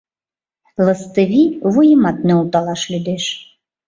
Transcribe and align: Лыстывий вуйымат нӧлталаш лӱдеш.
Лыстывий 0.85 1.49
вуйымат 1.71 2.17
нӧлталаш 2.27 2.81
лӱдеш. 2.91 3.25